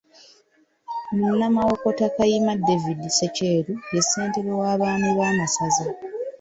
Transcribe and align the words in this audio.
Munnamawokota 1.15 2.05
Kayima 2.15 2.53
David 2.67 2.99
Ssekyeru 3.11 3.73
ye 3.93 4.01
ssentebe 4.03 4.51
w'Abaami 4.59 5.09
b'amasaza. 5.17 5.87